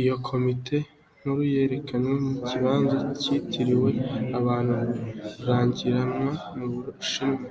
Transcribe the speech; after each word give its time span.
Iyo 0.00 0.14
komite 0.28 0.76
nkuru 1.18 1.40
yerekanywe 1.54 2.16
mu 2.26 2.34
kibanza 2.46 2.96
citiriwe 3.22 3.90
abantu 4.38 4.72
rurangiranwa 5.38 6.30
mu 6.56 6.66
Bushinwa. 6.84 7.48